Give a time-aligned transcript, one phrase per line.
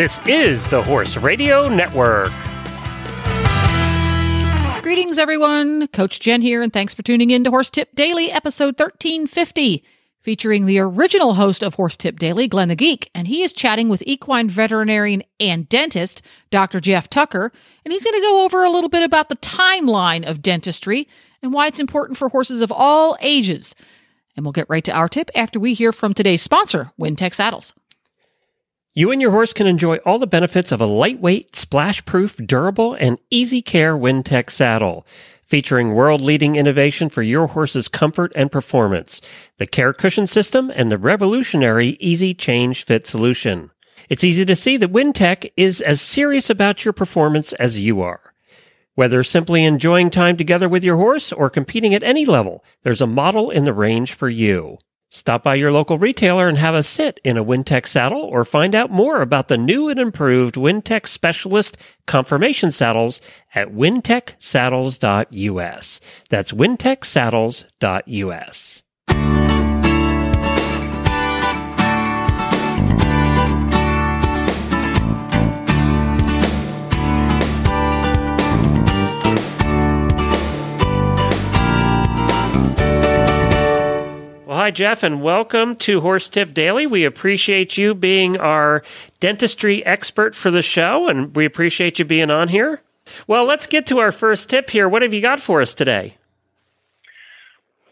[0.00, 2.32] This is the Horse Radio Network.
[4.82, 5.88] Greetings, everyone.
[5.88, 9.84] Coach Jen here, and thanks for tuning in to Horse Tip Daily, episode 1350,
[10.18, 13.10] featuring the original host of Horse Tip Daily, Glenn the Geek.
[13.14, 16.80] And he is chatting with equine veterinarian and dentist, Dr.
[16.80, 17.52] Jeff Tucker.
[17.84, 21.08] And he's going to go over a little bit about the timeline of dentistry
[21.42, 23.74] and why it's important for horses of all ages.
[24.34, 27.74] And we'll get right to our tip after we hear from today's sponsor, Wintec Saddles.
[29.00, 32.92] You and your horse can enjoy all the benefits of a lightweight, splash proof, durable,
[32.92, 35.06] and easy care Wintec saddle.
[35.46, 39.22] Featuring world leading innovation for your horse's comfort and performance,
[39.56, 43.70] the Care Cushion System, and the revolutionary Easy Change Fit solution.
[44.10, 48.34] It's easy to see that Wintec is as serious about your performance as you are.
[48.96, 53.06] Whether simply enjoying time together with your horse or competing at any level, there's a
[53.06, 54.76] model in the range for you.
[55.12, 58.76] Stop by your local retailer and have a sit in a Wintec saddle or find
[58.76, 63.20] out more about the new and improved Wintec Specialist Confirmation Saddles
[63.52, 66.00] at wintecsaddles.us.
[66.28, 68.82] That's wintecsaddles.us.
[84.70, 86.86] hi, Jeff, and welcome to Horse Tip Daily.
[86.86, 88.84] We appreciate you being our
[89.18, 92.80] dentistry expert for the show, and we appreciate you being on here.
[93.26, 94.88] Well, let's get to our first tip here.
[94.88, 96.14] What have you got for us today?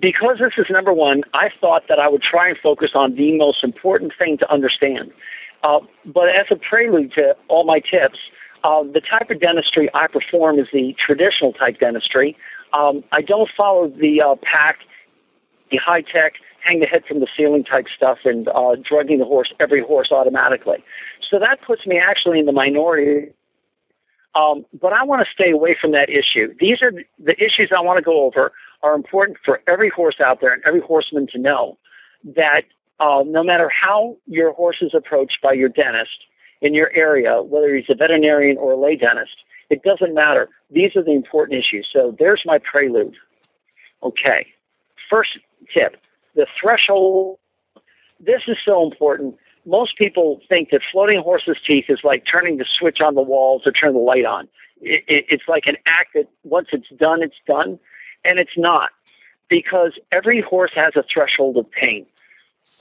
[0.00, 3.36] Because this is number one, I thought that I would try and focus on the
[3.36, 5.12] most important thing to understand.
[5.62, 8.18] Uh, but as a prelude to all my tips,
[8.64, 12.34] uh, the type of dentistry I perform is the traditional type dentistry.
[12.72, 14.78] Um, I don't follow the uh, pack
[15.72, 19.24] the high tech, hang the head from the ceiling type stuff and uh, drugging the
[19.24, 20.84] horse, every horse automatically.
[21.28, 23.32] So that puts me actually in the minority.
[24.34, 26.54] Um, but I want to stay away from that issue.
[26.60, 30.40] These are the issues I want to go over are important for every horse out
[30.40, 31.78] there and every horseman to know
[32.36, 32.62] that
[33.00, 36.24] uh, no matter how your horse is approached by your dentist
[36.60, 39.36] in your area, whether he's a veterinarian or a lay dentist,
[39.68, 40.48] it doesn't matter.
[40.70, 41.88] These are the important issues.
[41.92, 43.16] So there's my prelude.
[44.02, 44.46] Okay.
[45.10, 45.38] First
[45.72, 45.96] tip
[46.34, 47.38] the threshold.
[48.20, 49.36] This is so important.
[49.66, 53.60] Most people think that floating horse's teeth is like turning the switch on the wall
[53.60, 54.48] to turn the light on.
[54.80, 57.78] It, it, it's like an act that once it's done, it's done.
[58.24, 58.90] And it's not
[59.48, 62.06] because every horse has a threshold of pain.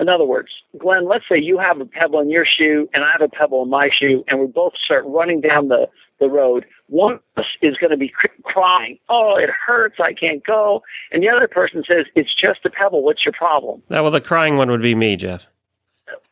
[0.01, 3.11] In other words, Glenn, let's say you have a pebble in your shoe and I
[3.11, 5.87] have a pebble in my shoe, and we both start running down the,
[6.19, 6.65] the road.
[6.87, 8.11] One of us is going to be
[8.43, 9.99] crying, Oh, it hurts.
[9.99, 10.81] I can't go.
[11.11, 13.03] And the other person says, It's just a pebble.
[13.03, 13.83] What's your problem?
[13.89, 15.45] Now, well, the crying one would be me, Jeff.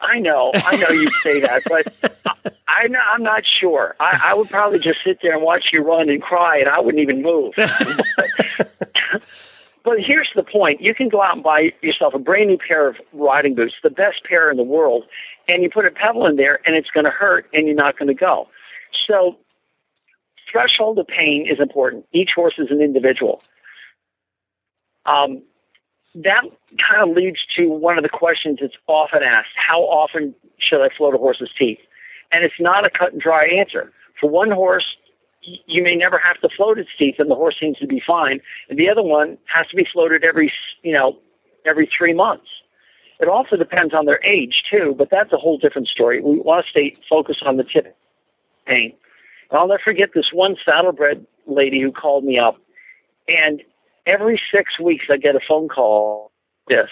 [0.02, 3.96] I know, I know you say that, but I, am not sure.
[4.00, 6.80] I, I would probably just sit there and watch you run and cry, and I
[6.80, 7.54] wouldn't even move.
[7.56, 7.70] But
[9.98, 10.82] here's the point.
[10.82, 13.90] You can go out and buy yourself a brand new pair of riding boots, the
[13.90, 15.06] best pair in the world,
[15.48, 17.98] and you put a pebble in there and it's going to hurt and you're not
[17.98, 18.48] going to go.
[19.08, 19.38] So
[20.52, 22.06] threshold of pain is important.
[22.12, 23.42] Each horse is an individual.
[25.06, 25.42] Um,
[26.16, 26.44] that
[26.78, 29.52] kind of leads to one of the questions that's often asked.
[29.56, 31.80] How often should I float a horse's teeth?
[32.32, 33.92] And it's not a cut and dry answer.
[34.20, 34.98] For one horse,
[35.42, 38.42] you may never have to float its teeth and the horse seems to be fine.
[38.70, 40.52] And the other one has to be floated every,
[40.84, 41.18] you know,
[41.66, 42.48] every three months.
[43.20, 46.22] It also depends on their age too, but that's a whole different story.
[46.22, 47.96] We want to stay focused on the tip
[48.66, 48.94] pain.
[49.50, 52.58] And I'll never forget this one saddlebred lady who called me up
[53.28, 53.62] and
[54.06, 56.32] every six weeks I get a phone call
[56.68, 56.90] this,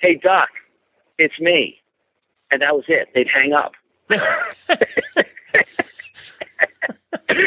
[0.00, 0.48] Hey doc,
[1.18, 1.80] it's me.
[2.50, 3.08] And that was it.
[3.14, 3.72] They'd hang up.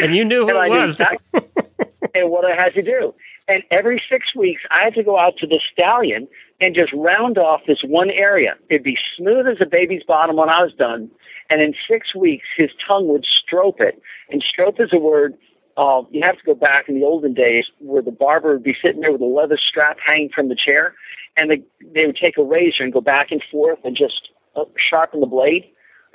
[0.03, 1.01] and you knew who it was.
[2.15, 3.13] and what I had to do.
[3.47, 6.27] And every six weeks, I had to go out to the stallion
[6.61, 8.55] and just round off this one area.
[8.69, 11.09] It'd be smooth as a baby's bottom when I was done.
[11.49, 14.01] And in six weeks, his tongue would strope it.
[14.29, 15.35] And strope is a word
[15.77, 18.75] uh, you have to go back in the olden days where the barber would be
[18.81, 20.93] sitting there with a leather strap hanging from the chair,
[21.37, 21.61] and they,
[21.93, 25.25] they would take a razor and go back and forth and just uh, sharpen the
[25.25, 25.63] blade,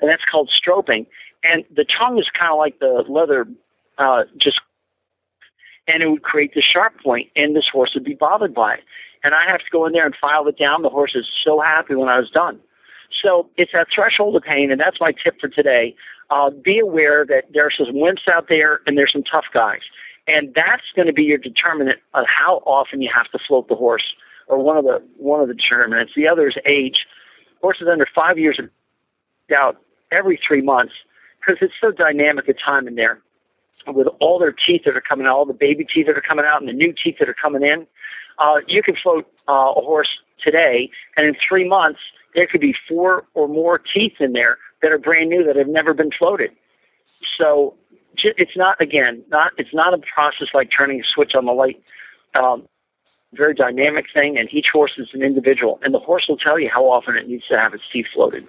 [0.02, 1.06] and that's called stroping
[1.44, 3.46] and the tongue is kind of like the leather,
[3.98, 4.60] uh, just,
[5.86, 8.84] and it would create the sharp point, and this horse would be bothered by it.
[9.22, 10.82] And I have to go in there and file it down.
[10.82, 12.60] The horse is so happy when I was done.
[13.22, 15.94] So it's that threshold of pain, and that's my tip for today.
[16.30, 19.82] Uh, be aware that there are some wimps out there, and there's some tough guys,
[20.26, 23.74] and that's going to be your determinant of how often you have to float the
[23.74, 24.14] horse,
[24.48, 26.12] or one of the one of the determinants.
[26.16, 27.06] The other is age.
[27.60, 28.68] Horses under five years of
[29.48, 29.80] doubt
[30.10, 30.94] every three months
[31.38, 33.20] because it's so dynamic a time in there
[33.86, 36.44] with all their teeth that are coming out, all the baby teeth that are coming
[36.44, 37.86] out, and the new teeth that are coming in.
[38.38, 42.00] Uh, you can float uh, a horse today, and in three months,
[42.34, 45.68] there could be four or more teeth in there that are brand new that have
[45.68, 46.50] never been floated.
[47.38, 47.74] So
[48.16, 51.82] it's not again not it's not a process like turning a switch on the light.
[52.34, 52.68] Um,
[53.32, 56.70] very dynamic thing, and each horse is an individual, and the horse will tell you
[56.70, 58.46] how often it needs to have its teeth floated.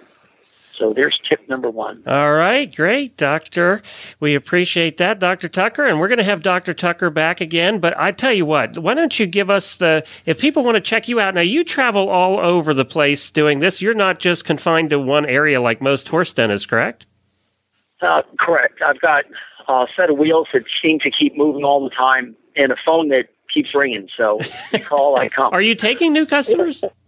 [0.78, 2.02] So there's tip number one.
[2.06, 3.82] All right, great, Doctor.
[4.20, 5.48] We appreciate that, Dr.
[5.48, 5.84] Tucker.
[5.84, 6.74] And we're going to have Dr.
[6.74, 7.78] Tucker back again.
[7.78, 10.80] But I tell you what, why don't you give us the, if people want to
[10.80, 13.80] check you out, now you travel all over the place doing this.
[13.80, 17.06] You're not just confined to one area like most horse dentists, correct?
[18.02, 18.82] Uh, correct.
[18.82, 19.24] I've got
[19.68, 23.08] a set of wheels that seem to keep moving all the time and a phone
[23.08, 24.08] that keeps ringing.
[24.16, 24.40] So
[24.84, 25.50] call, I come.
[25.52, 26.82] Are you taking new customers?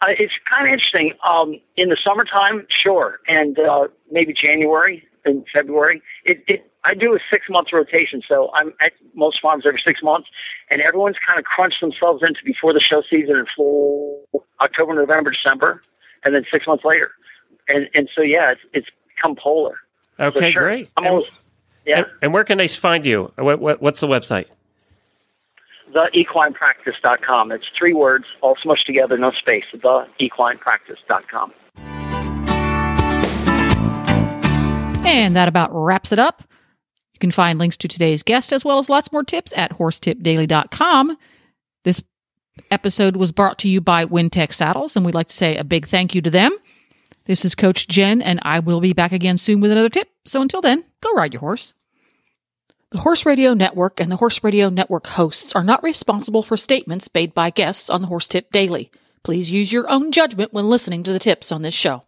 [0.00, 1.12] Uh, it's kind of interesting.
[1.26, 6.02] Um, in the summertime, sure, and uh, maybe January and February.
[6.24, 10.02] It, it I do a six month rotation, so I'm at most farms every six
[10.02, 10.28] months,
[10.70, 14.24] and everyone's kind of crunched themselves into before the show season in full
[14.60, 15.82] October, November, December,
[16.24, 17.10] and then six months later,
[17.68, 19.78] and and so yeah, it's it's become polar.
[20.20, 20.90] Okay, so sure, great.
[20.96, 21.30] I'm almost,
[21.84, 21.98] yeah.
[21.98, 23.32] And, and where can they find you?
[23.36, 24.46] What, what, what's the website?
[25.92, 27.52] theequinepractice.com.
[27.52, 29.64] It's three words, all smushed together, no space.
[29.74, 31.52] Theequinepractice.com.
[35.06, 36.42] And that about wraps it up.
[37.14, 41.16] You can find links to today's guest as well as lots more tips at horsetipdaily.com.
[41.84, 42.02] This
[42.70, 45.88] episode was brought to you by Wintec Saddles, and we'd like to say a big
[45.88, 46.52] thank you to them.
[47.24, 50.08] This is Coach Jen, and I will be back again soon with another tip.
[50.24, 51.74] So until then, go ride your horse.
[52.90, 57.10] The Horse Radio Network and the Horse Radio Network hosts are not responsible for statements
[57.12, 58.90] made by guests on the Horse Tip Daily.
[59.22, 62.04] Please use your own judgment when listening to the tips on this show.